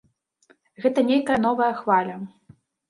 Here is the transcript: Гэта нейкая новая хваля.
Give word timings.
Гэта 0.85 0.99
нейкая 1.11 1.39
новая 1.47 1.71
хваля. 1.85 2.15